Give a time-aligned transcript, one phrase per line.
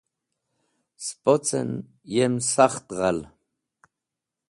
[1.07, 1.71] Spocen
[2.13, 3.19] yem sakht ghal.